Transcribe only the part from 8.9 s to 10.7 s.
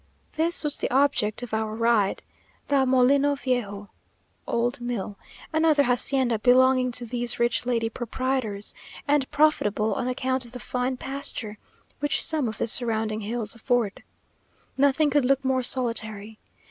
and profitable on account of the